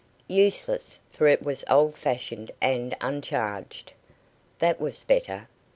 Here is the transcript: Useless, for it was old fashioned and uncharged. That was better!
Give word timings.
Useless, 0.27 0.97
for 1.11 1.27
it 1.27 1.43
was 1.43 1.63
old 1.69 1.95
fashioned 1.95 2.49
and 2.59 2.97
uncharged. 3.01 3.93
That 4.57 4.81
was 4.81 5.03
better! 5.03 5.47